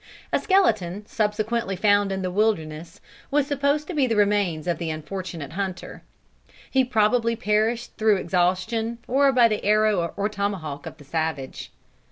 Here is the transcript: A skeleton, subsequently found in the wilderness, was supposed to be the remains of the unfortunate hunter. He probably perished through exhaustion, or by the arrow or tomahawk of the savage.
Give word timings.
A 0.33 0.39
skeleton, 0.39 1.05
subsequently 1.05 1.75
found 1.75 2.11
in 2.11 2.23
the 2.23 2.31
wilderness, 2.31 3.01
was 3.29 3.45
supposed 3.45 3.85
to 3.85 3.93
be 3.93 4.07
the 4.07 4.15
remains 4.15 4.65
of 4.65 4.79
the 4.79 4.89
unfortunate 4.89 5.51
hunter. 5.51 6.01
He 6.71 6.83
probably 6.83 7.35
perished 7.35 7.95
through 7.97 8.15
exhaustion, 8.15 8.97
or 9.07 9.31
by 9.31 9.47
the 9.47 9.63
arrow 9.63 10.11
or 10.17 10.27
tomahawk 10.27 10.87
of 10.87 10.97
the 10.97 11.03
savage. 11.05 11.71